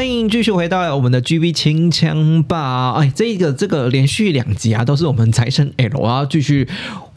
[0.00, 2.92] 欢迎继续回到我们的 GB 清枪吧！
[2.92, 6.66] 哎，这个这个连续两集啊，都是我们财神 L 啊，继续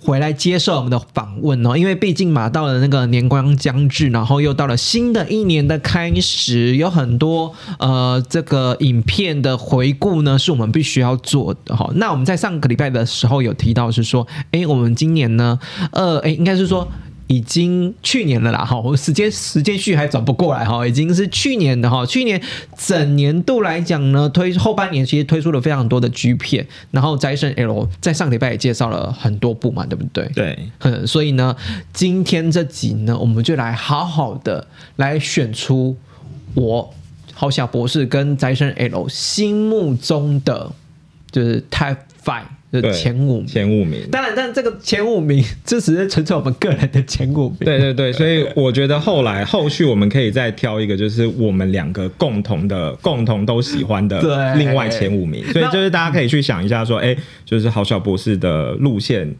[0.02, 1.78] 回来接受我们的访问哦。
[1.78, 11.90] 因为毕竟嘛，到了那个年关将至，然后又到了新的一年的开始，有很多呃这个影片的回顾呢，是我们必须要做的哈。
[11.96, 15.58] 那我们在上个礼拜的时候有提到是说，哎，我们今年呢，
[15.94, 16.86] 呃，哎，应该是说。
[17.28, 22.42] 已经去年了啦，哈，我时间时间序还转不过来哈，已经是去年的哈，去年
[22.78, 30.30] 整年度来讲呢，推后半年其实推出了非常多的 G 片，然后斋生 L 在上礼拜也介绍了很多部嘛，对不对？
[30.36, 31.56] 对，嗯，所以呢，
[31.94, 35.96] 今天这集呢，我们就来好好的来选出
[36.54, 36.94] 我
[37.34, 40.72] 好小博士跟斋生 L 心目中的
[41.32, 42.44] 就是 Type Five。
[42.82, 44.02] 的前五名，前五名。
[44.12, 47.58] 当然，但这个前五名， 这只是纯粹我们个人的前五名。
[47.60, 55.44] 对对对， 所以我觉得后来后续我们可以再挑一个，就是我们两个共同的、共同都喜欢的另外前五名。
[55.52, 57.16] 所以就是大家可以去想一下，说，哎，
[57.46, 59.34] 就是郝小博士的路线。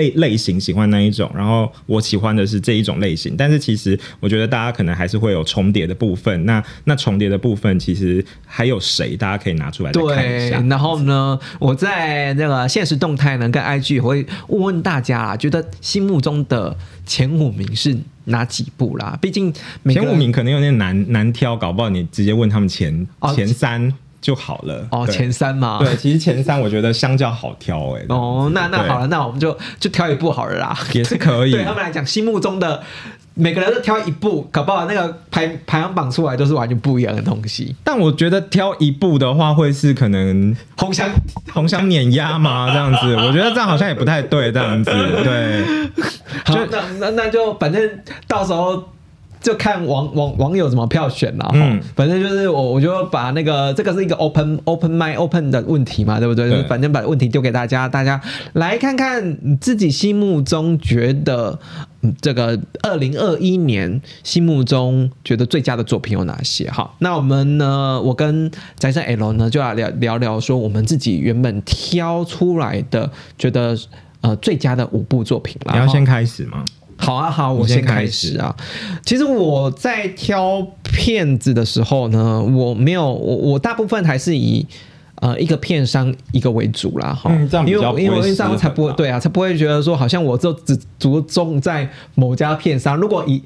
[0.00, 6.44] 类类型喜欢那一种，然后我喜欢的是这一种类型，但是其实我觉得大家可能还是会有重叠的部分。
[6.46, 9.16] 那那重叠的部分，其实还有谁？
[9.16, 10.60] 大家可以拿出来看一下。
[10.68, 19.18] 然后呢，我在那个现实动态呢，跟 IG 会问问大家啊，觉得心目中的前五名是哪几部啦？
[19.20, 19.52] 毕竟
[19.86, 23.92] 前五名可能有点难难挑，搞不好你直接问他们前前三。
[24.20, 28.04] 就好了哦，前三嘛，对，其实前三我觉得相较好挑哎。
[28.08, 31.52] 哦，那那好了，那我们就就挑一部好了啦， 也是可以。
[31.52, 32.82] 对他们来讲，心目中的
[33.34, 37.74] 每个人都挑一部，搞不好那个排排行榜出来都是完全不一样的东西。
[37.82, 41.08] 但我觉得挑一部的话，会是可能红香
[41.52, 42.68] 红香碾压吗？
[42.72, 44.90] 这样子，我觉得这样好像也不太对，这样子。
[44.90, 45.64] 对，
[46.44, 47.90] 好，那那那就反正
[48.28, 48.84] 到时候。
[49.40, 56.62] 就看网网网友怎么票选了哈，反正就是我我就把那个这个是一个 open open my open 的问题嘛，对不对？
[56.64, 58.20] 反正把问题丢给大家，大家
[58.52, 61.58] 来看看自己心目中觉得
[62.20, 66.70] 这个二零二一年心目中觉得最佳的作品有哪些？
[66.70, 73.74] 哈，那我们呢，我跟翟生 L 呢就要聊聊聊说我们自己原本挑出来的觉得
[74.20, 75.72] 呃最佳的五部作品了。
[75.72, 76.62] 你要先开始吗？
[77.00, 78.54] 好啊，好，我先开始啊。
[79.04, 84.64] 其实我在挑片子的时候呢，我没有我我大部分还是以
[85.16, 87.32] 呃一个片商一个为主啦，哈，
[87.66, 92.96] 因为因为这样才不会对啊，才不会觉得说好像我就只着重在某家片商。
[92.96, 93.42] 如果以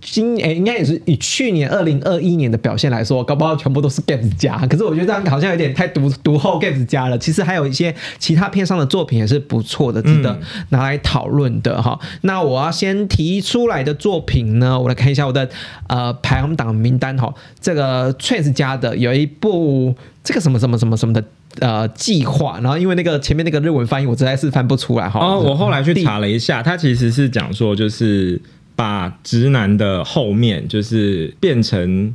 [0.00, 4.56] 今诶，应该也是以去年二零二一年的表现来说，搞不好全部都是 Games 加。
[4.66, 7.18] 可是我觉得这样好像有点太独独后 Games 加了。
[7.18, 10.38] 其实还有一些其他片上的作品也是不错的，值得
[10.70, 11.98] 拿来讨论的哈。
[12.22, 15.48] 那我要先提出来的作品呢，我来看一下我的
[15.88, 17.34] 呃排行榜名单哈。
[17.60, 21.24] 这个 Trans 加的有一部这个什么什么什么什么的
[21.60, 25.20] 呃计划，然后因为那个前面那个日文翻译我实在是翻不出来哈。
[25.20, 28.40] 哦，我后来去查了一下，它其实是讲说就是。
[28.76, 32.14] 把直男的后面就是变成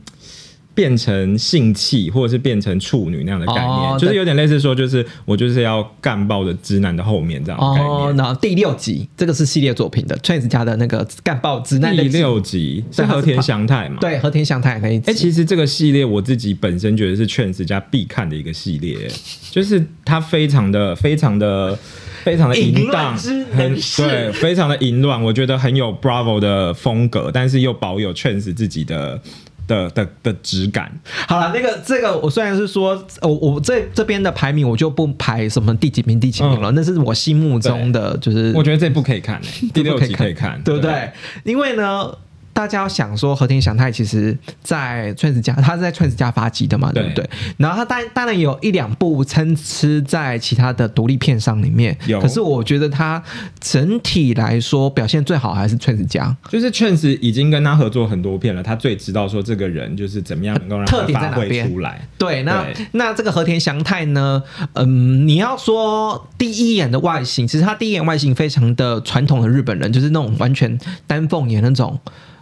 [0.73, 8.15] 变成性器，或者是变成处女那样的概念，就是有点类似说，就是我就是要干爆的直男的后面这样的概念。
[8.15, 11.93] 然后第六集，这个是系列作品的 Trans 家的那个干爆直男。
[11.97, 13.97] 第六集是和田祥太嘛？
[13.99, 15.11] 对，和田祥太那一集。
[15.11, 19.09] 哎，其实这个系列我自己本身觉得是 Trans 家必看的一个系列，
[19.49, 21.77] 就是它非常的非常的。
[22.23, 23.17] 非常的淫荡，
[23.55, 29.19] 很对，非常的淫乱，我觉得很有 Bravo 的风格，但是又保有 Chance 自己的
[29.67, 30.91] 的的的质感。
[31.27, 39.41] 好了，那个这个我虽然是说，我我这这边的排名我就不排什么第几名第几名了，那是我心目中的，就是我觉得这部可以看，
[39.73, 41.11] 第六集可以看， 对不对？
[41.43, 42.11] 因为呢。
[42.53, 47.27] 大家要想说，和田祥太其实在 Trans 家，他是在 Trans 家发迹的嘛，对不对？
[47.57, 52.19] 然后他当当然有一两部参差在其他的独立片上里面，有。
[52.19, 53.21] 可是我觉得他
[53.59, 62.07] 整体来说表现最好还是 Trans 家，就是 Trans 已经跟他合作很多片了，他最知道说这个人就是怎么样能够让特点在哪边出来。
[62.17, 64.43] 对，那那这个和田祥太呢？
[64.73, 70.77] 嗯，你要说第一眼的外形，其实他第一眼外形非常的传统的日本人，就是那种完全
[71.07, 71.99] 丹凤眼那种。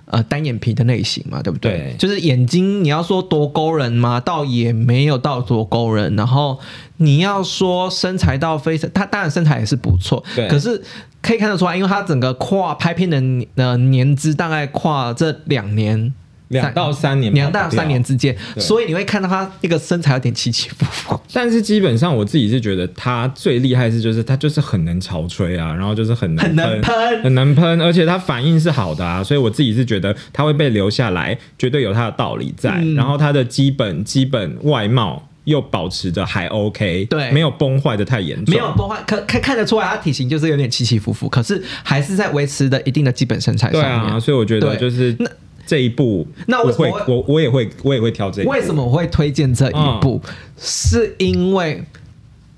[0.10, 1.96] 呃，单眼皮的类型嘛，对不对？
[1.98, 6.16] 就是眼睛，你要说多勾人嘛，倒也没有到多勾人。
[6.16, 6.60] 然后
[6.98, 10.82] 你要说身材到非常，他当然身材也是不错，可是
[11.22, 13.22] 可以看得出来，因为他整个跨拍片的
[13.56, 16.14] 呃年资大概跨这两年。
[16.50, 21.20] 两到三年，两到三年之间，所以你会看到他那个身材有点起起伏伏。
[21.32, 32.84] 但是基本上我自己是觉得他最厉害是，就是他就是很能潮吹啊，然后就是很很能喷，很能喷，而且他反应是好的啊，所以我自己是觉得他会被留下来，绝对有他的道理在。
[32.96, 44.02] 然后他的基本基本外貌又保持着还 OK，对，没有崩坏的太严重，没有崩坏，可看看得出来他体型就是有点起起伏伏，可是还是在维持的一定的基本身材上面。
[44.02, 45.30] 对啊，所以我觉得就是那。
[45.70, 48.50] 这一部，那我会我我也会我也会挑这一部。
[48.50, 50.20] 为什么我会推荐这一部？
[50.58, 51.84] 是因为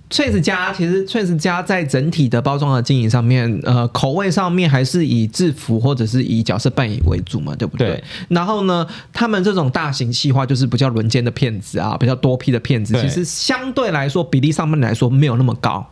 [0.10, 8.02] Trace 家其实 Trace 家在整体的包装和经营上面，呃，口味上面还是以制服或者是以角色扮演为主嘛，对不对？
[8.30, 15.86] 然后呢，他们这种大型企划就是比较轮奸的骗子啊，比较多批的骗子，其实相对来说比例上面来说没有那么高。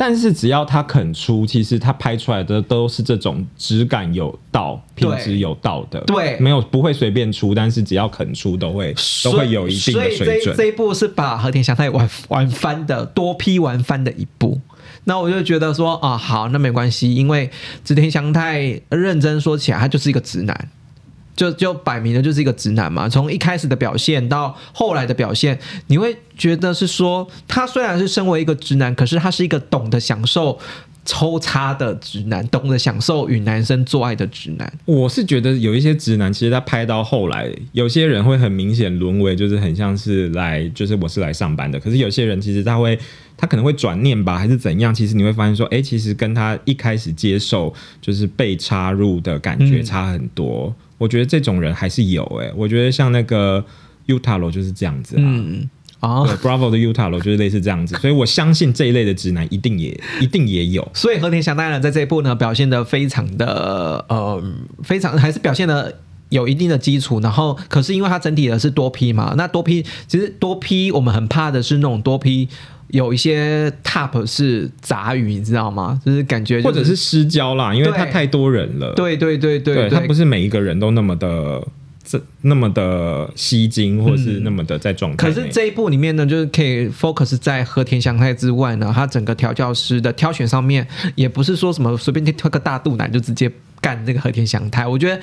[0.00, 6.00] 但是只要他肯出，其实他拍出来的都是这种质感有道、品质有道的。
[6.06, 10.56] 对，没有不会随便出，但是只要肯出，都会都会有一定的水准。
[10.56, 14.58] 这一部是把和田祥太玩玩翻的多批玩翻的一部。
[15.04, 17.50] 那我就觉得说啊，好，那没关系，因为
[17.84, 20.68] 织田祥太认真说起来，他就是一个直男。
[21.40, 30.58] 就就摆明了就是一个直男嘛，从一开始的表现到后来的表现，你会觉得是说他虽然是身为一个直男，可是他是一个懂得享受
[31.06, 34.70] 抽插的直男，懂得享受与男生做爱的直男。
[34.84, 42.98] 我是觉得有一些直男，其实他拍到后来，有些人会很明显沦为就是很像是来就是我是来上班的，可是有些人其实他会
[43.38, 44.94] 他可能会转念吧，还是怎样？
[44.94, 47.72] 其实你会发现说，哎，其实跟他一开始接受
[48.02, 50.74] 就是被插入的感觉差很多。
[51.00, 53.64] 我觉得这种人还是有哎，我觉得像那个
[54.06, 55.16] Utaro 就是这样子
[56.00, 60.86] 啊，对，Bravo 的 Utaro 就是类似这样子，所以我相信这一类的直男一定也一定也有。
[60.92, 64.42] 所以和田祥太呢，在这一部呢表现的非常的呃，
[64.82, 65.98] 非常还是表现的
[66.28, 67.18] 有一定的基础。
[67.20, 72.46] 然后，可是因为它整体的是多批嘛，那多批其实多批我们很怕的是那种多批。
[72.92, 76.00] 有一些 top 是杂鱼，你知道吗？
[76.04, 78.92] 就是感觉或者是失焦啦，因为他太多人了。
[78.94, 81.62] 对对对对，他不是每一个人都那么的
[82.04, 85.28] 这那么的吸睛，或是那么的在状态。
[85.28, 93.50] 可是这一部里面呢，就是可以 focus 在和田祥太之外呢，他整个调教师的挑选上面，也不是说什么随便挑个大肚腩就直接。
[93.80, 95.20] 干这个和田祥太，我觉得，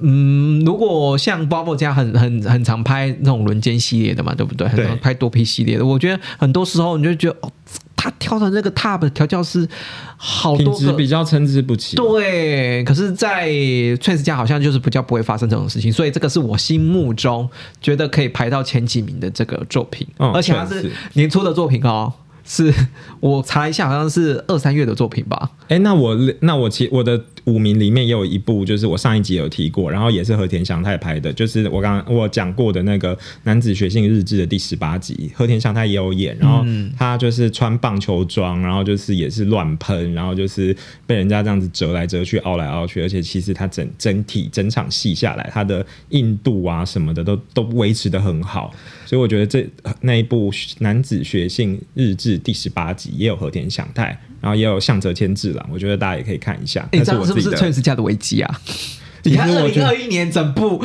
[0.00, 4.66] 嗯，如果像 Bobo 家很很很常拍那种轮奸系列的嘛，对不对？
[4.68, 7.52] 很常拍多批系列的，我觉得很多时候你就觉得，哦，
[7.96, 9.68] 他挑 的那个 Top 调教师，
[10.16, 11.96] 好多品质比较参差不齐。
[11.96, 17.48] 对，可是，在 Trans 家好像就是比较不会发生这种事情，所以这个是我心目中
[17.82, 22.10] 觉得可以排到前几名的这个作品，而且它是年初的作品哦。
[22.42, 22.72] 是
[23.20, 25.48] 我查一下，好像是二三月的作品吧。
[25.68, 36.36] 哎，那我那我其我的五名里面也有一部，就是我上一集有提过，然后也是和田祥太拍的，就是我刚刚我讲过的那个《男子学性日志》的第十八集，和田祥太也有演。
[36.38, 36.64] 然后
[36.96, 40.76] 他就是穿棒球装，然后就是也是乱喷，然后就是
[41.06, 48.74] 被人家这样子折来折去、凹来凹去，而且其实他整整体整场戏下来，他的硬度啊什么的都都维持的很好。
[49.06, 49.68] 所以我觉得这
[50.00, 52.38] 那一部《男子学性日志》。
[52.42, 54.06] 第十八集也有和田祥太，
[54.40, 56.88] 然后也有向泽千治郎，我觉得大家也可以看一下。
[56.90, 57.04] 你
[57.40, 58.60] 是崔斯家的危机》啊？
[59.24, 60.84] 你看二零二一年整部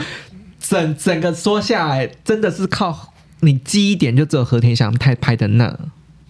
[0.59, 5.77] 整整个说下来，真的是靠你记忆点就只有和田祥太拍的那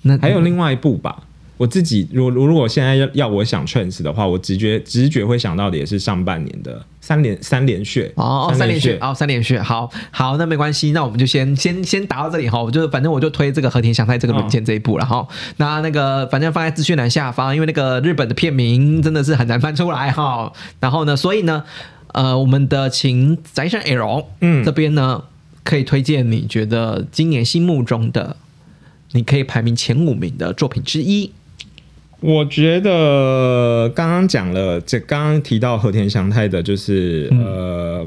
[0.03, 1.23] 那，还有另外一部吧。
[1.57, 8.97] 我自己，如如如果现在要要我想 trans 的话，我直觉直觉会想到的也是上半年的三连三连血哦，三连血。
[8.99, 21.63] 哦，三连血，好好，那没关系，那我们就先先先打到这里哈，我就反正我就推这个和田祥太这个轮奸这一部了哈，那那个反正放在资讯栏下方，因为那个日本的片名真的是很难翻出来哈，然后呢，所以呢，
[22.11, 24.65] 呃，我们的请宅生 L 嗯。
[24.65, 25.23] 这边呢
[25.63, 28.35] 可以推荐你觉得今年心目中的
[29.13, 31.31] 你可以排名前五名的作品之一。
[32.25, 38.03] 我觉得刚刚讲了，这刚刚提到和田祥太的，就是呃，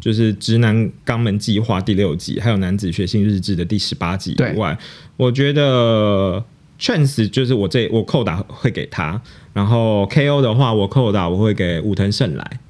[0.00, 4.78] 就是《直男肛门计划》第六集，还有《男子学性日志》的第十八集以外，
[5.18, 6.42] 我觉得
[6.78, 9.20] Chance 就是我这我扣打会给他，
[9.52, 12.60] 然后 KO 的话，我扣打我会给武藤胜来。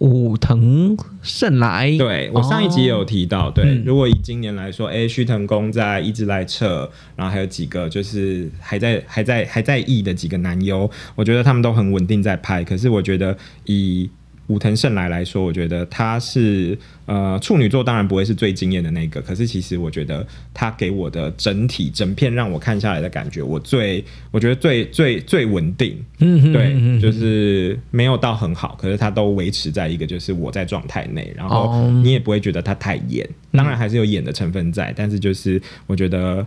[0.00, 13.36] 武藤胜来，对我上一集也有提到，对，如果以今年来说，哎，须藤公在一直来撤，然后还有几个就是还在还在还在役的几个男优，我觉得他们都很稳定在拍，可是我觉得
[13.66, 14.10] 以。
[14.48, 19.20] 武藤胜来来说，我觉得他是呃处女座，当然不会是最惊艳的那个。
[19.22, 36.46] 可是其实我觉得他给我的整体整片让我看下来的感觉，我最我觉得最最最稳定，嗯，对，就是没有到很好，可是他都维持在一个就是我在状态内，然后你也不会觉得他太演，当然还是有演的成分在，但是就是我觉得。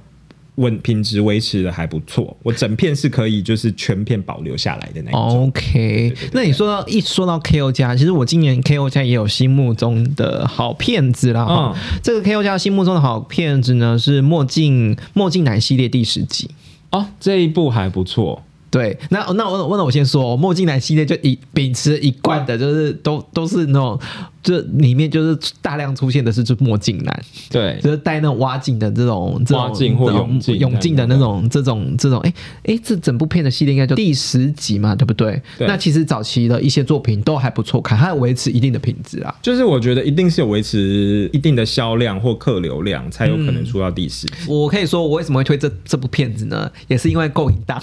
[0.57, 5.47] 稳品质维持的还不错，我整片是可以就是全片保留下来的那种。
[5.47, 11.45] OK，那你说到一说到 KO 家，其实我今年 KO 家也有心目中的好片子啦。
[11.47, 16.49] 嗯，这个 KO 家心目中的好片子呢是《墨镜墨镜男》系列第十集。
[16.89, 18.41] 哦，这一部还不错。
[18.69, 23.99] 对，那那我那我先说，《墨镜男》系列就一秉持一贯的，就是都都是那种。
[24.47, 35.41] 这里面就是大量出现的是这墨镜男，对，就是戴那种挖镜的这种挖镜或泳镜泳镜的那种这种这种，哎哎，这整部片的系列应该就第十集嘛，对不对？
[35.59, 39.35] 那其实早期的一些作品都还不错看，它维持一定的品质啊。
[39.41, 44.25] 就是我觉得一定是有维持一定的销量或客流量，才有可能出到第十。
[44.47, 46.71] 我可以说，我为什么会推这这部片子呢？
[46.87, 47.77] 也是因为够淫荡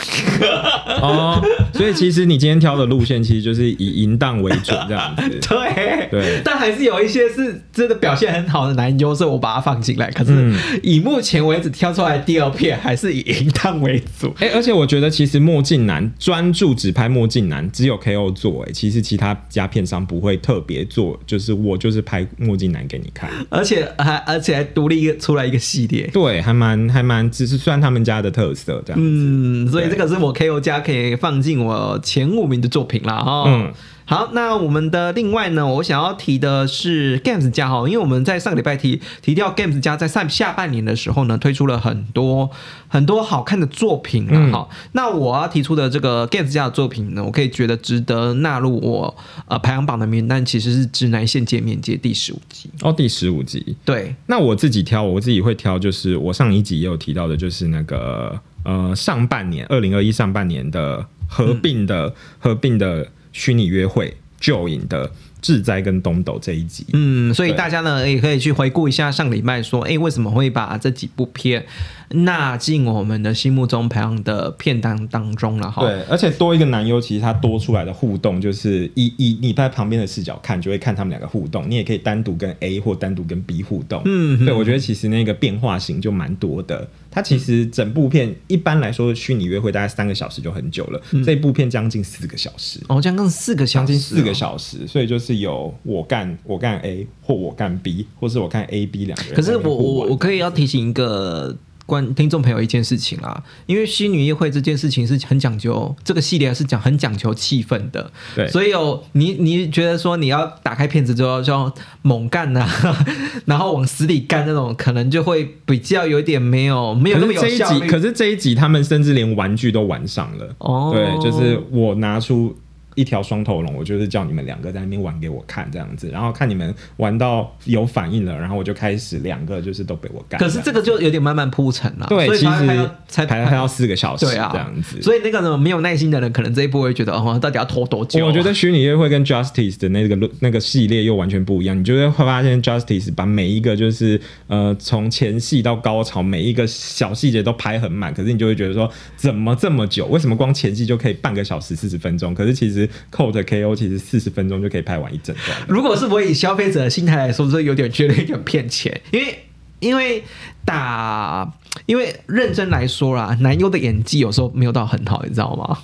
[1.02, 1.42] 哦。
[1.74, 5.28] 所以其实你今天挑的路线，其实就是以淫荡为主这样子。
[5.46, 6.40] 对 对。
[6.42, 10.10] 但还是有一些是真的表现很好的男优，所以我把它放进来。
[10.10, 14.32] 可是以目前为止挑出来第二片，还是以银汤为主。
[14.40, 18.64] 哎，而且我觉得其实墨镜男专注只拍墨镜男，只有 KO 做。
[18.64, 26.08] 哎，其实其他家片商不会特别做，就是我就是拍墨镜男给你看，而且还而且还独立一个出来一个系列。
[26.12, 29.00] 对，还蛮还蛮，只是算他们家的特色这样。
[29.00, 33.44] 嗯，所以这个是我 KO 家可以放进我前五名的作品了哈。
[33.46, 33.72] 嗯。
[34.06, 42.50] 好，那我们的另外呢，我想要提的是 Games 家哈，因为我们在上个礼拜提提掉 Games 家在上下半年的时候呢，推出了很多
[42.86, 44.68] 很多好看的作品了哈。
[44.92, 49.16] 那我要提出的这个 Games 家的作品呢，我可以觉得值得纳入我
[49.48, 53.74] 呃排行榜的名单，其实是《直男线界面接》第十五集哦，第十五集。
[53.86, 63.08] 对，那我自己挑，我自己会挑，就是我上一集也有提到的，就是那个呃上半年二零二一上半年的合并的合并的。
[63.34, 65.10] 虚拟约会旧影的
[65.42, 71.66] 志哉跟东斗这一集，嗯，所以大家呢也可以去回顾一下上礼拜说，哎，为什么会把这几部片
[72.14, 75.70] 纳进我们的心目中排行的片单当中了？
[75.70, 86.88] 哈，对，而且多一个男优，其实他多出来的互动，就是以以你在旁边的视角看，就会看他们两个互动，你也可以单独跟 A 或单独跟 B 互动，嗯，对我觉得其实那个变化型就蛮多的。
[87.10, 99.34] 它其实整部片一般来说虚拟约会大概三个小时就很久了，这部片将近四个小时哦，将近四个将近四个小时，所以就是有我干我干 A 或我干 B，或是我看 A B 两个人。
[99.34, 101.56] 可是我我我可以要提醒一个。
[101.86, 111.72] 关听众朋友一件事情啊，因为虚拟约会这件事情是很讲究，这个系列是讲很讲求气氛的，对，所以有你你觉得说你要打开片子之后就要
[112.02, 112.66] 猛干呐，
[113.46, 117.78] 然后往死里干那种，可能就会比较有点没有没有那么有效。
[117.80, 122.56] 可是这一集他们甚至连玩具都玩上了，哦，对，就是我拿出。
[122.94, 130.40] 一条双头龙，我就是叫你们两个在那边玩给我看，这样子，然后看你们玩到有反应了，然后我就开始两个就是都被我干。
[130.40, 135.00] 可是这个就有点慢慢铺陈了，对，其实才排还要四个小时，对啊，这样子。
[135.02, 138.24] 所以那个呢，没有耐心的人，可能这一步会觉得哦，到底要拖多久？
[138.24, 150.06] 我觉得虚拟约会跟 Justice 的那个那个系列又完全不一样，你就会发现 Justice 把每一个就是呃从前戏到高潮每一个小细节都排很满，可是你就会觉得说怎么这么久？
[150.06, 152.34] 为什么光前戏就可以半个小时四十分钟？
[152.34, 155.58] 可是其实扣着 K O，其实四十分钟就可以拍完一整段。
[155.68, 159.44] 如果是我以消费者的心态来说，这有点觉得有点骗钱，因为
[159.84, 160.22] 因为
[160.64, 161.46] 打，
[161.86, 165.78] 因为认真来说啦，男优的演技有时候没有到很好，你知道吗？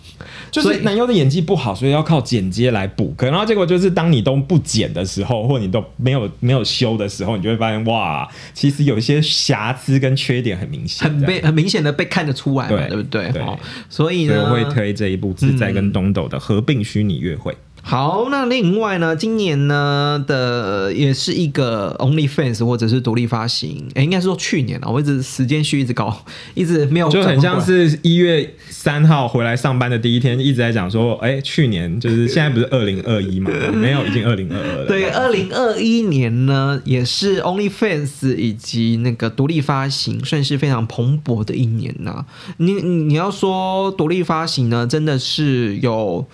[0.50, 3.12] 就是男优的演技不好，所以要靠剪接来补。
[3.16, 13.30] 可然后结果就是，当你都不剪的时候，或你都没有没有修的时候，你就会发现哇，其实有一些瑕疵跟缺点很明显，很被很明显的被看得出来，对不对？
[13.30, 13.42] 对，
[13.88, 17.54] 所以呢，我会推这一部自在跟东斗的合并虚拟约会。
[17.82, 34.86] 好，那另外呢，今年呢的也是一个 OnlyFans 或者是独立发行，哎，应该是说去年啊，我一直时间序一直搞，一直没有，就很像是一月三号回来上班的第一天，一直在讲说，哎，去年就是现在不是二零二一嘛， 没有，已经二零二二了。
[34.86, 42.24] 对，二零二一年呢，也是 OnlyFans 以及那个独立发行算是非常蓬勃的一年呐。
[42.58, 46.26] 你你要说独立发行呢，真的是有。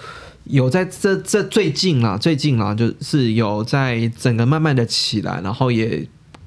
[0.48, 6.06] 有在这这最近啦，最近啦，就是有在整个慢慢的起来，然后也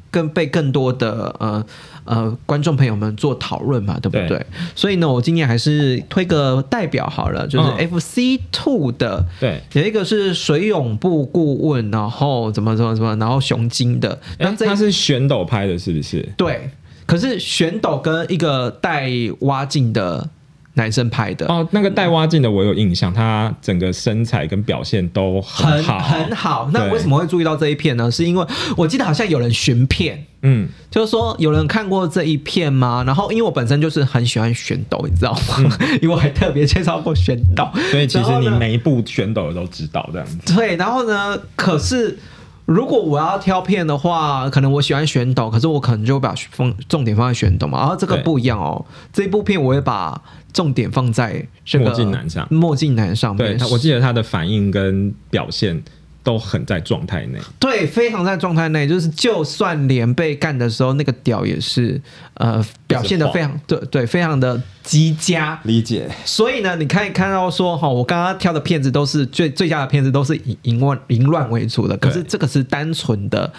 [0.10, 1.66] 更被更多的呃
[2.06, 4.46] 呃观众朋友们做讨论嘛，对不对？
[4.74, 16.28] 所以呢，我今年还是推个代表好了，就是 F C Two 的，对，有一个是水泳部顾问，然后怎么怎么怎么，然后雄金的，那他是选斗拍的，是不是？
[16.38, 16.70] 对，
[17.06, 19.10] 可是选斗跟一个带
[19.42, 20.30] 蛙镜的。
[20.76, 26.70] 男生拍的哦，那个带蛙镜的我有印象，他整个身材跟表现都很好，很好。
[26.72, 28.10] 那为什么会注意到这一片呢？
[28.10, 28.46] 是因为
[28.78, 33.04] 我记得好像有人寻片，嗯，就是说有人看过这一片吗？
[33.06, 35.78] 然后因为我本身就是很喜欢选斗，你知道吗？
[36.02, 40.56] 因为我还特别介绍过选斗，所以其实你每一部选斗都知道这样子。
[40.56, 42.18] 对，然后呢，可是。
[42.66, 47.80] 如果我要挑片的话，可能我喜欢选斗，可是我可能就会把放重点放在选斗嘛。
[47.80, 50.22] 然后这个不一样哦，这一部片我会把
[50.54, 53.58] 重点放在墨镜男上，墨镜男上面。
[53.58, 55.84] 对，我记得他的反应跟表现。
[56.22, 62.00] 都很在状态内，对，非常在状态内，就是就算连被干的时候，那个屌也是
[62.34, 66.08] 呃表现的非常对对，非常的极佳，理解。
[66.26, 71.96] 所以呢，你可以看到说哈，我刚刚挑的片子都是最最佳的片子，都是以淫乱淫乱为主的。
[71.98, 73.52] 可是这个是单纯的，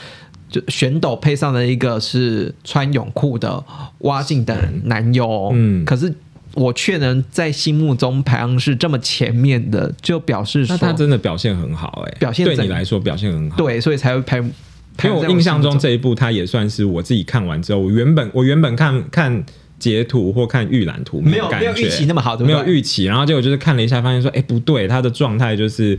[0.51, 3.65] 就选斗配上了一个是穿泳裤的
[4.01, 4.55] 蛙镜的
[4.85, 6.15] 男友，嗯，可是。
[6.55, 14.43] 我却能在心目中排行是这么前面的，就表示说他真的表现很好，哎，表现对你来说表现很好，对，所以才会排。
[15.03, 19.43] 因为我印象中这一部，他也算是我自己看完之后，我原本我原本看看
[19.79, 25.99] 截图或看预览图，没有没有预期那么好，没有预期，然后结果就是看了一下，发现说，哎，不对，他的状态就是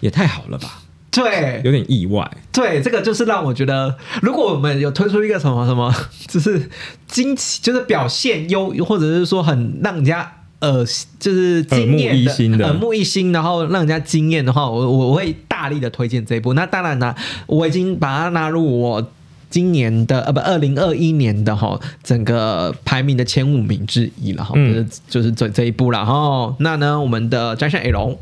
[0.00, 0.82] 也太好了吧。
[1.10, 2.30] 对，有点意外。
[2.52, 5.92] 对，这个就是让我觉得，如果我们有推出一个什么什么，
[6.28, 6.68] 就是
[7.06, 10.84] 惊奇，就是表现优，或者是说很让人家呃，
[11.18, 16.52] 就是惊艳的、耳目一新，然后让人家惊艳的话，我我会大力的推荐这一部。
[16.52, 17.14] 那当然呢，
[17.46, 19.10] 我已经把它纳入我
[19.48, 26.54] 今年的呃不，二零二一年的哈整个排名的前五名之一了哈，就是就是这这一部了哈。
[26.58, 28.18] 那呢，我们的张相 L，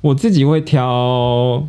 [0.00, 1.68] 我自己会挑。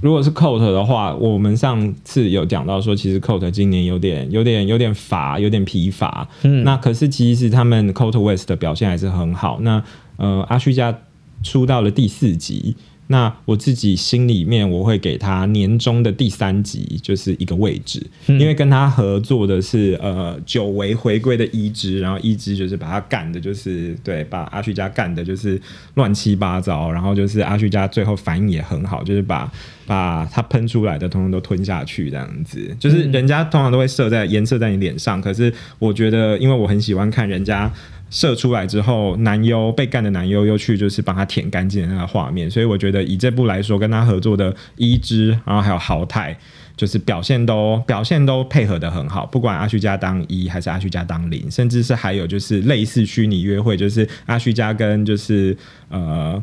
[0.00, 6.26] 如果是 Coat 的话，我们上次有讲到说，其实 Coat 今年有点、有点、有点乏，有点疲乏。
[6.42, 9.58] 嗯，那可是其实他们 Coat West 的表现还是很好。
[9.60, 9.82] 那
[10.16, 10.98] 呃，阿旭家
[11.42, 12.76] 出到了第四集。
[13.12, 25.60] 那我自己心里面，我会给他年终的第三集就是一个位置，因为跟他合作的是呃久违回归的一只，然后一只就是把他干的，就是对，把阿旭家干的就是
[25.94, 29.50] 乱七八糟，然后就是阿旭家最后反应也很好，就是把
[29.88, 37.68] 把他喷出来的通通都吞下去，这样子，就是人家通常都会射在颜色在你脸上，可是我觉得，因为我很喜欢看人家。
[38.10, 46.36] 射出来之后，男优被干的男优又去就是帮他舔干净的那个画面，所以我觉得以这部来说，跟他合作的伊之，然后还有豪泰，
[46.76, 49.24] 就是表现都表现都配合的很好。
[49.24, 55.56] 不管阿旭家当一还是阿旭家当零，甚至是还有就是类似虚拟约会，就是阿旭家跟就是
[55.88, 56.42] 呃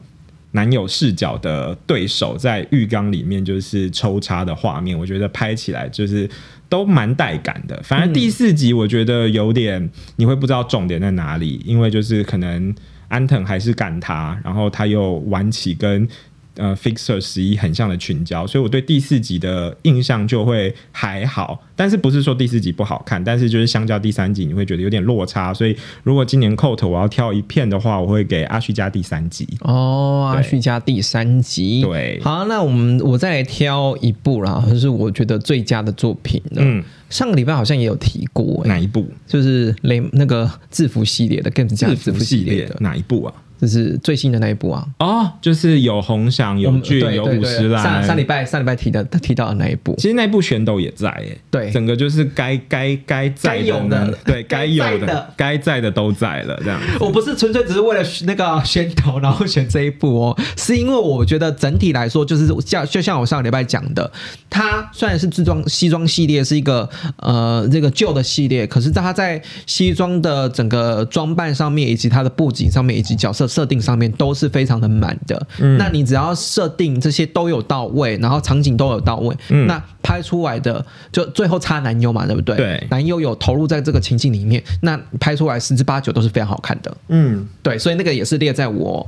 [0.52, 6.30] 男友视角的对手在浴缸里面就是抽插的画面，我觉得拍起来就是。
[6.70, 12.74] 都蛮带感的，反正第四集我觉得有点你会不知道重点在哪里，因为就是可能
[13.08, 16.08] 安藤还是赶他，然后他又玩起跟。
[16.58, 25.54] 呃，Fixer 十一很像的群交，所以我对第四集的印象就会还好，但是不是说第四集不好看，但是就是相较第三集，你会觉得有点落差。
[25.54, 29.48] 所以如果今年 Coat 我要挑一片的话，我会给阿旭加第三集。
[29.62, 31.84] 哦，阿旭加第三集。
[31.84, 36.42] 对，好，那我们我再来挑一部啦，就是我觉得最佳的作品。
[36.56, 39.08] 嗯，上个礼拜好像也有提过，哪一部？
[39.28, 43.34] 就是雷那个制服系列的，更制服系列的哪一部啊？
[43.60, 44.86] 就是最新的那一部啊！
[45.00, 47.82] 哦，就是有红翔、有俊、有五十岚。
[47.82, 51.36] 上上礼拜上礼拜提的提到的那一部，其实那部选斗也在耶。
[51.50, 56.56] 对，整个就是该该该在的，对该有的该在的都在了。
[56.64, 64.12] 这样，我不是纯粹只是为了那个选斗然后选这一部哦，是因为我觉得整体来说，就是像就像我上礼拜讲的，
[64.52, 73.47] 它虽然是制装西装系列是一个呃这个旧的系列，可是在它在西装的整个装扮上面，以及它的布景上面，以及角色。
[73.48, 75.48] 个设定上面都是非常的满的。
[75.60, 82.56] 嗯，那你只要设定这些都有到位，然后场景都有到位，嗯，那拍出来的就最后差男优嘛，对不对？
[82.56, 86.98] 对，男优有投入在这个情境里面，那拍出来十之八九都是非常好看的。
[87.08, 89.08] 嗯，对，所以那个也是列在我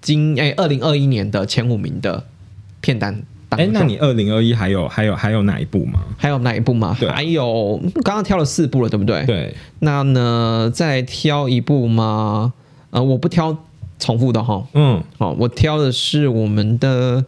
[0.00, 2.24] 今诶二零二一年的前五名的
[2.80, 3.22] 片单。
[3.50, 6.00] 哎，那你二零二一还有还有还有哪一部吗？
[6.18, 6.96] 还有哪一部吗？
[6.98, 9.24] 对，还有刚刚挑了四部了，对不对？
[9.26, 9.54] 对。
[9.78, 12.52] 那呢，再挑一部吗？
[12.94, 13.56] 呃，我不挑
[13.98, 14.64] 重复的哈。
[14.72, 15.02] 嗯。
[15.18, 17.24] 好，我挑的是我们的。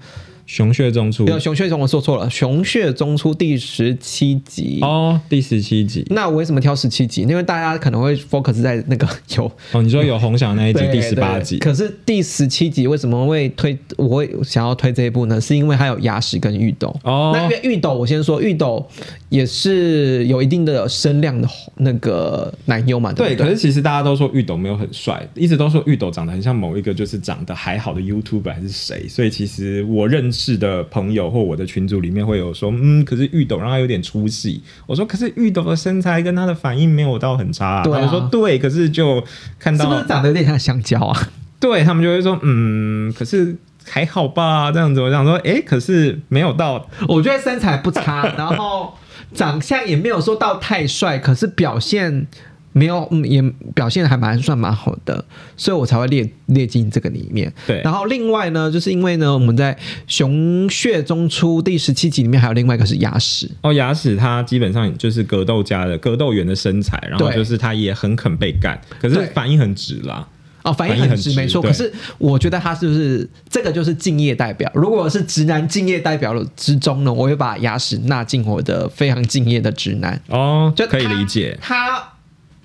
[0.46, 6.06] 熊血中出，有熊血中我说错了，熊血中出第十七集哦，第十七集。
[6.10, 7.22] 那我为什么挑十七集？
[7.22, 13.76] 因为大家可能会 focus 在那个 有哦，你说有红翔那一集第十八集，可是第十七集为什么会推？
[13.96, 15.40] 我会想要推这一部呢？
[15.40, 17.32] 是因为它有牙石跟玉斗哦。
[17.34, 18.88] 那因为玉斗，我先说玉斗
[19.28, 23.12] 也是有一定的声量的那个男优嘛。
[23.12, 30.32] 对，可是其实大家都说玉斗没有很帅，一直都说玉斗长得很像某一个就是长得还好的 YouTuber 还是谁，所以其实我认。
[30.36, 34.62] 是的朋友或我的群组里面会有说，嗯，可是玉斗让他有点出戏。
[34.86, 37.82] 我说，可是玉斗的身材跟他的反应没有到很差。
[37.82, 39.24] 他们说对，可是就
[39.58, 41.28] 看到是不是长得有点像香蕉啊？
[41.58, 43.56] 对他们就会说，嗯，可是
[43.88, 45.00] 还好吧，这样子。
[45.00, 48.94] 我想说，哎，可是没有到，我觉得身材不差，然后
[49.32, 52.26] 长相也没有说到太帅，可是表现。
[52.76, 53.42] 没有，嗯，也
[53.74, 55.24] 表现的还蛮算蛮好的，
[55.56, 57.50] 所以我才会列列进这个里面。
[57.66, 59.74] 对，然后另外呢，就是因为呢，我们在
[60.06, 70.28] 《熊血中出》第十七集里面还有另外一个是牙齿哦，牙齿他基本上就是格斗家的格斗员的身材，然后就是他也很肯被干，可是反应很直啦。
[70.62, 71.62] 哦，反应很直，没错。
[71.62, 74.70] 可是我觉得他是不是这个就是敬业代表？
[74.74, 82.12] 如果是直男敬业代表之中呢，我会把牙齿纳进我的非常敬业的直男哦，就可以理解他。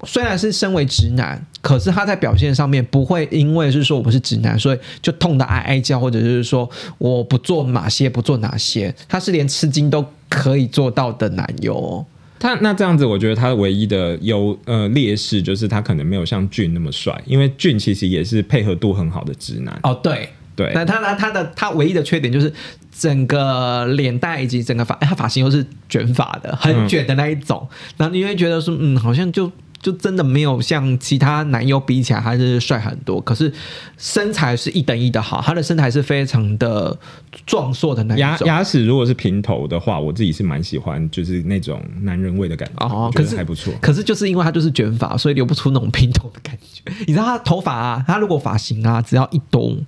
[0.06, 12.04] 虽然是身为直男，可是他在表现上面不会因为是说我不是直男，所以就痛的哀哀叫，或者是说我不做哪些不做哪些，他是连吃惊都可以做到的男友。
[12.40, 19.80] 他那这样子，我觉得他唯一的优呃劣势就是他可能没有像俊那么帅，因为俊其实也是配合度很好的直男。
[19.84, 22.52] 哦，对对，那他他他的他唯一的缺点就是
[22.92, 29.52] 整个脸蛋以及整个发，他发型又是卷发的，很卷的那一种，然后你会觉得说，嗯，好像就。
[29.82, 33.52] 就真的没有像其他男优比起来还是帅很多，可是
[33.98, 36.98] 身材是一等一的好，他的身材是非常的
[37.46, 43.74] 壮硕的那牙牙齿如果是平头的话，我自己是蛮喜欢，就是那种男人味的感觉，哦，可是还不错。
[43.82, 46.92] 可是就是因为他就是卷发，所以留不出那种平头的感觉。
[47.08, 49.84] 你知道他头发啊，他如果发型啊，只要一动，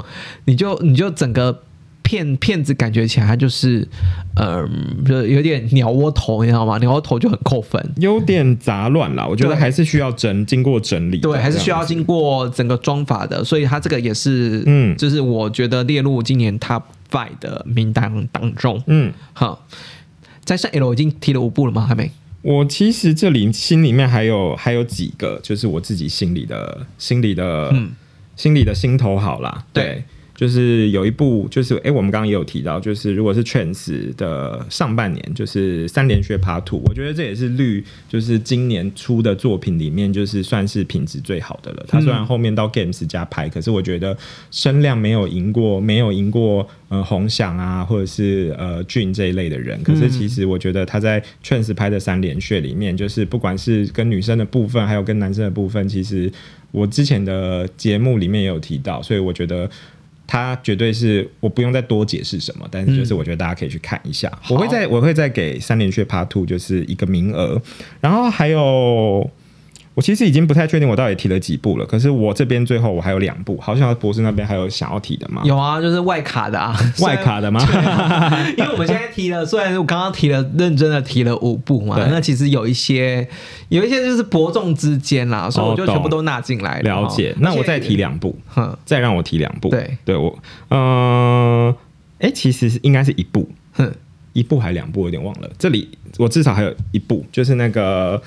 [0.46, 1.62] 你就你就整个。
[2.04, 3.88] 骗骗子感觉起来他就是，
[4.36, 6.78] 嗯，就有点鸟窝头，你知道吗？
[6.78, 9.26] 鸟窝头就很扣分，有点杂乱啦。
[9.26, 13.44] 我觉得还是需要整，经过整理，对，还是需要经过整个装法的。
[13.44, 18.84] 所以他这个也是，嗯，就是我觉得列入今年 Top Five 的名单当中。
[18.88, 19.66] 嗯，好，
[20.44, 21.86] 在上 L 已经提了五部了吗？
[21.88, 22.12] 还没。
[22.42, 27.92] 我其实这里心里面还有还有几个，就是我自己心里的心里的，嗯，
[28.36, 29.64] 心里的心头好啦。
[29.72, 30.04] 对。
[30.44, 41.86] 就是有一部，就是哎，我们刚刚也有提到，就是如果是 Trans 的上半年，就是三连血 Part Two，我觉得这也是绿，就是今年出的作品里面，就是算是品质最好的了。
[41.88, 44.18] 他虽然后面到 Games 加拍，可是我觉得
[44.52, 49.82] 声量没有赢过，没有赢过呃红响啊，或者是呃俊这一类的人。
[49.82, 56.30] 可是其实我觉得他在 Trans 拍的三连血里面，就是不管是跟女生的部分，还有跟男生的部分，其实
[56.72, 59.70] 我之前的节目里面也有提到，所以我觉得。
[60.26, 64.32] 他绝对是我不用再多解释什么，但是就是我觉得大家可以去看一下。
[64.50, 67.62] 我会再我会再给三连血 Part Two 就是一个名额，
[68.02, 69.30] 然后还有。
[69.96, 75.44] 我其实已经不太确定我到底提了几部了，可是我这边最后我还有两部，好像博士那边还有想要提的吗？
[75.46, 77.62] 有啊，就是外卡的啊， 外卡的吗？
[78.58, 83.28] 因为我们现在提了，虽然我刚刚提了，认真的提了五部嘛，那其实有一些
[83.70, 87.36] 有一些就是伯仲之间啦，所以我就全部都纳进来了解。
[87.40, 88.36] 那我再提两部，
[88.86, 89.70] 再让我提两部。
[89.70, 90.36] 对，对我，
[90.72, 91.76] 嗯，
[92.18, 93.48] 哎，其实是应该是一部，
[94.34, 95.48] 一部还两部，有点忘了。
[95.60, 98.20] 这里我至少还有一部，就是那个。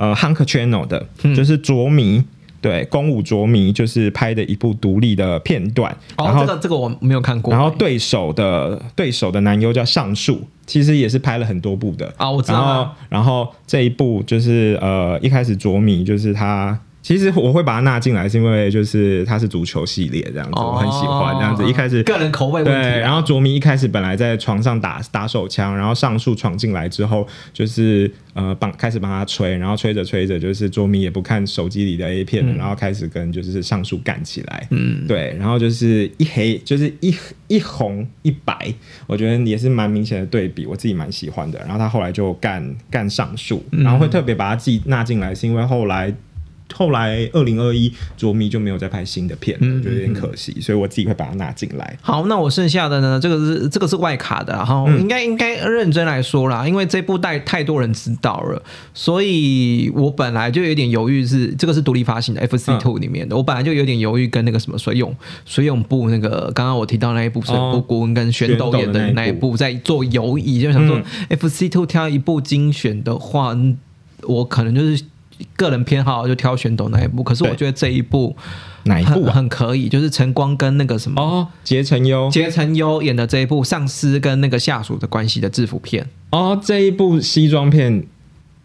[0.00, 2.24] 呃，Hunk Channel 的，就是卓迷，
[2.62, 5.94] 对，公武卓迷，就是拍的一部独立的片段。
[6.16, 7.52] 然后这个这个我没有看过。
[7.52, 12.58] 然后对手的对手的男优叫上树，其实也是拍了很多部的啊，我知道。
[12.58, 21.64] 然后然后这一部就是呃，一开始卓迷就是他其实我会把它纳进来，是因为就是它是足球系列这样子，我很喜欢这样子。
[21.66, 34.66] 一开始个人口味对，然后卓迷一开始本来在床上打打手枪，然后上树闯进来之后，就是呃帮开始帮他吹，然后吹着吹着，就是卓迷也不看手机里的 A 片，然后开始跟就是上树干起来。
[34.70, 37.14] 嗯，对，然后就是一黑就是一
[37.48, 38.72] 一红一白，
[39.06, 41.58] 我觉得也是蛮明显的对比，我自己蛮喜欢的。
[41.60, 46.14] 然后他后来就干干上树，然后会特别把他自己纳进来，是因为后来。
[46.74, 51.98] 后来二零二一卓迷就没有再拍新的片，我觉得有点可惜，所以我自己会把它拿进来。
[52.00, 53.18] 好，那我剩下的呢？
[53.20, 58.62] 这个是这个是外卡的，然后应该应该认真来说啦，因为这部带太多人知道了，
[58.94, 73.56] 所以我本来就有点犹豫，是这个是独立发行的 F C Two 里面的，我本来就有点犹豫跟那个什么水泳水泳部那个刚刚我提到那一部水部顾问跟玄斗演的那一部在做犹疑，就想说 F C Two 挑一部精选的话，
[74.22, 75.04] 我可能就是。
[75.56, 78.36] 个人偏好就挑选斗那一部，可是我觉得这一部
[78.84, 82.30] 哪一部很可以，就是晨光跟那个什么哦，结成优。
[82.30, 86.06] 结成优演的这一部上司跟那个下属的关系的制服片。
[86.30, 88.04] 哦，这一部西装片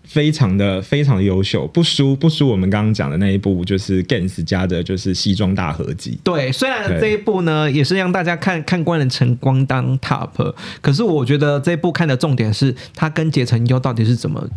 [0.04, 6.20] 非常的非常的优秀，不输不输我们刚刚讲的那一部，就是 Gans 家的就是西装大合集。
[6.24, 14.48] 对，虽然这一部呢也是让大家看看惯了晨光当 Top，可是我觉得这一部看的重点是他跟结成优到底是怎么。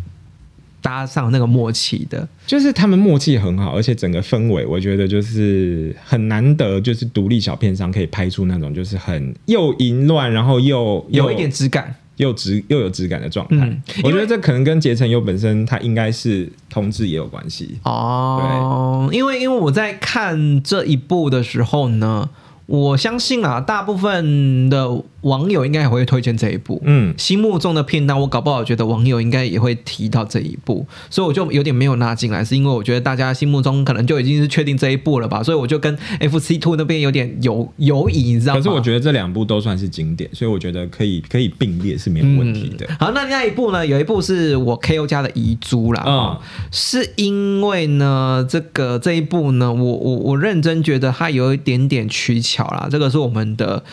[0.81, 13.81] 搭上那个默契的，就是他们默契很好，而且整个氛围，我觉得就是很难得，就是独立小片商可以拍出那种就是很又淫乱，然后又有一点质感，又质又有质感的状态。
[14.03, 19.07] 我觉得这可能跟结成优本身他应该是同志也有关系哦。
[19.09, 22.29] 对，因为因为我在看这一部的时候呢，
[22.65, 25.03] 我相信啊，大部分的。
[25.21, 38.59] 网友应该也会推荐这一部，嗯，心目中的片段，我搞不好觉得网友应该也会提到这一部，所以我就有点没有拉进来，是因为我觉得大家心目中可能就已经是确定这一部了吧，所以我就跟 F C Two 那边有点犹犹疑，你知道吗？
[38.59, 42.87] 可是我觉得这两部都算是经典，所以我觉得可以可以并列是没有问题的。
[42.99, 46.37] 好，那另外一部呢，有一部是我 K O 家的遗珠啦，嗯，
[46.71, 53.83] 是因为呢，这个这一部呢，我我我认真觉得它有一点点取巧啦，这个是我们的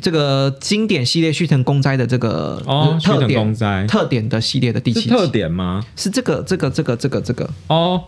[0.00, 0.51] 这个。
[0.60, 3.54] 经典系列续腾公灾的这个哦特点，
[3.86, 5.84] 特点的系列的第七特点吗？
[5.96, 8.04] 是这个这个这个这个这个哦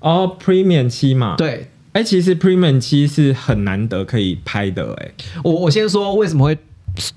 [0.00, 1.36] 哦，Premium 七嘛？
[1.36, 5.12] 对，哎，其实 Premium 七是很难得可以拍的，哎，
[5.42, 6.58] 我我先说为什么会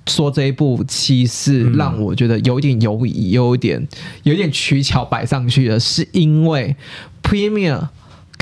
[0.08, 3.88] 说这一部七是让我觉得有一点犹疑，有一点
[4.24, 6.76] 有点取巧摆上去的，是因为
[7.24, 7.88] Premium。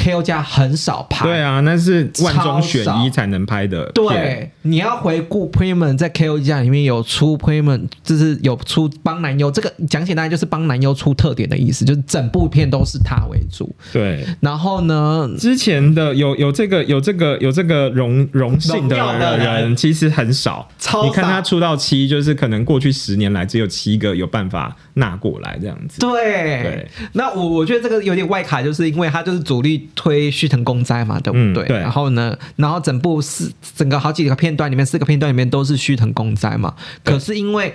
[0.02, 0.24] K.O.
[0.24, 3.84] 家很少拍，对啊，那是万中选一才能拍的。
[3.92, 6.40] 对，你要回顾 Premon 在 K.O.
[6.40, 13.76] 家里面有出 Premon，就是有出帮男优，这个讲起来就是帮男优出特点的意思，就是整部片都是他为主。
[13.92, 26.00] 对，然后呢，之前的有有这个有这个有这个荣荣幸的人其实很少，超你看他出道期，就是可能过去十年来只有七个有办法纳过来这样子。
[26.00, 29.89] 对，那我我觉得这个有点外卡，就是因为他就是主力。
[29.96, 31.78] 推须藤公灾嘛，对不对？
[31.78, 36.74] 然后呢，然后整部四整个好几个片段里面，四个片段里面都是须藤公灾嘛。
[37.04, 37.74] 可是因为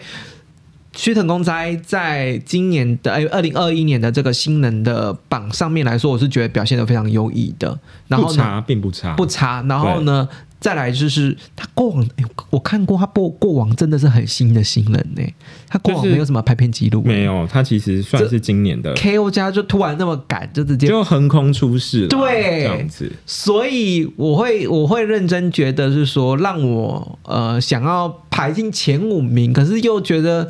[0.96, 7.79] 须藤公灾在今年的哎二零二一年的这个新人的榜上面来说，我是觉得表现的非常优异的。
[8.09, 9.62] 然后差并不差，不差。
[9.68, 10.29] 然后呢？
[10.64, 12.09] 再来就是他过往，
[12.48, 15.22] 我看过他过过往真的是很新的新人呢。
[15.68, 17.46] 他过往没有什么拍片记录，没有。
[17.46, 23.12] 他其实算是今年的 K O 家就突然那么赶，就直接就横空出世了，对，这样子。
[23.27, 30.48] 所以我会我会认真觉得是说，让我呃想要排进前五名，可是又觉得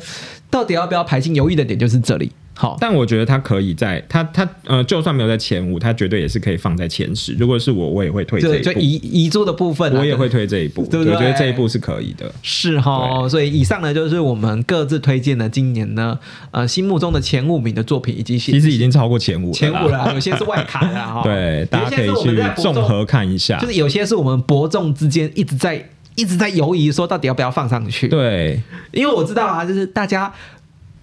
[0.49, 2.31] 到底要不要排进，犹豫的点就是这里。
[2.57, 7.33] 好，但我觉得他可以在他他呃，就算没有在前五，他绝对也是可以放在前十。
[7.33, 8.59] 如果是我，我也会推这。
[8.61, 11.13] 就遗遗珠的部分，我也会推这一步，对不对？
[11.13, 12.31] 我觉得这一步是可以的。
[12.41, 16.17] 是哈，所以以上呢，就是我们各自推荐的今年呢，
[16.51, 21.21] 呃，心目中的前五名的作品，以及其实已经超过前五，前五了，有些是外卡的 哈。
[21.23, 23.59] 对，大家可以去综合看一下。
[23.59, 28.07] 就是有些是我们伯仲之间一直在一直在犹疑，说到底要不要放上去。
[28.07, 28.61] 对，
[28.93, 30.33] 因为我知道啊，就是大家。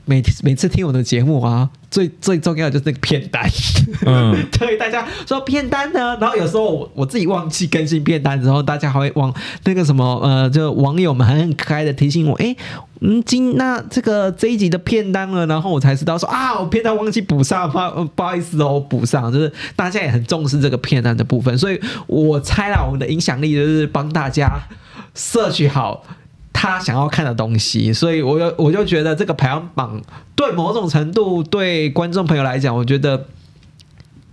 [0.04, 3.48] 每每次听我的节目啊，最最重要的就是那个片单。
[4.04, 9.32] 嗯， 对，大家说片单呢，然后有时候我我自己忘记更新片单之后，大家还会往
[9.64, 12.56] 那个什么呃，就网友们很可爱的提醒我，哎，
[13.00, 24.50] 嗯，今那这个这一集的片单了，然后我才知道说啊，我片单忘记补上，不不好意思哦，补上，就是大家也很重视这个片单的部分，所以我猜啦我们的影响力就是帮大家
[25.14, 26.04] 摄取好。
[26.52, 30.00] 他想要看的东西，所以我就我就觉得这个排行榜
[30.36, 33.26] 对某种程度对观众朋友来讲，我觉得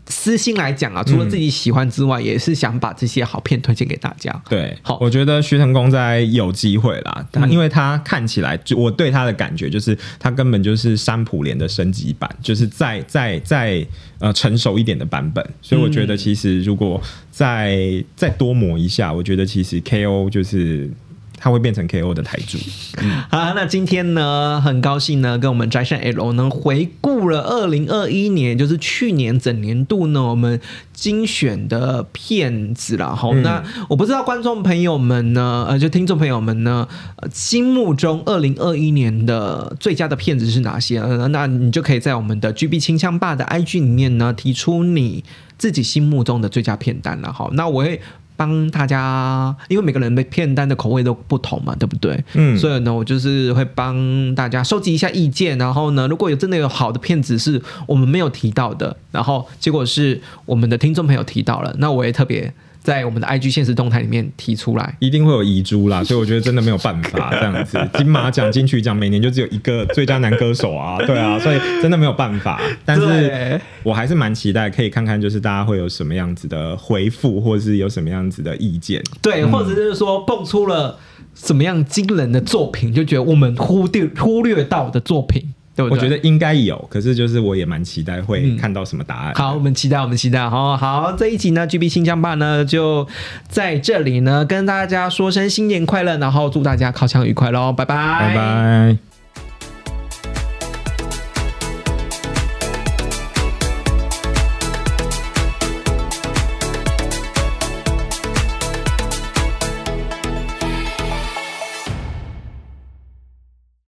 [0.08, 4.42] 私心来讲啊，除了自己喜欢之外，也是想把这些好片推荐给大家。
[4.50, 13.86] 对，好，我觉得徐成功在有机会啦，他因为他看起来，就我对他的感觉就是他根本就是山普联的升级版，就是再再再
[14.20, 17.02] 呃成熟一点的版本，所以我觉得其实如果
[17.32, 20.92] 再再多磨一下，我觉得其实 KO 就是。
[21.40, 22.58] 他会变成 KO 的台柱。
[23.32, 30.60] 好，那今天呢，很高兴呢，跟我们摘山 L 能回顾了二零二一年，就是去年整年度呢，我们
[30.94, 33.16] 精选的片子了。
[33.16, 36.88] 好，那我不知道观众朋友们呢，呃，就听众朋友们呢，
[37.32, 41.00] 心目中二零二一年的最佳的片子是哪些？
[41.30, 45.24] 那你就可以在我们的 GB 清枪霸的 IG 里面呢，提出你
[45.58, 47.32] 自己心目中的最佳片单了。
[47.32, 48.02] 好，那我会。
[48.40, 52.24] 帮大家，因为每个人的片单的口味都不同嘛，对不对？
[52.36, 62.54] 嗯，所以呢，我就是会帮大家收集一下意见，然后呢，如果有真的有好的片子是我们没有提到的，然后结果是我们的听众朋友提到了，那我也特别。
[62.82, 67.78] 在我们的 IG 现实动态里面提出来，一定会有遗珠啦，所以我觉得真的没有办法这样子。
[67.98, 72.62] 金马奖、金曲奖每年就只有一个最佳男歌手啊，对啊，所以真的没有办法。
[72.86, 80.98] 但是我还是蛮期待可以看看，就是大家会有什么样子的回复，或者是有什么样子的意见，对，或者就是说蹦出了
[81.36, 85.54] 什么样惊人的作品，就觉得我们忽略忽略到的作品。
[85.78, 89.34] 我觉得应该有，可是就是我也蛮期待会看到什么答案。
[89.36, 90.50] 好，我们期待，我们期待。
[90.50, 93.08] 好好，这一集呢，GB 新疆吧呢就
[93.48, 99.09] 在这里呢，跟大家说声新年快乐，然后祝大家烤枪愉快喽，拜拜，拜拜。